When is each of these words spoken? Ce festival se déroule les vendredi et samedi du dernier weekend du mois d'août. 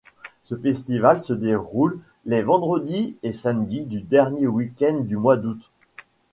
Ce 0.45 0.55
festival 0.57 1.19
se 1.19 1.31
déroule 1.31 1.99
les 2.25 2.41
vendredi 2.41 3.19
et 3.21 3.31
samedi 3.31 3.85
du 3.85 4.01
dernier 4.01 4.47
weekend 4.47 5.05
du 5.05 5.15
mois 5.15 5.37
d'août. 5.37 5.61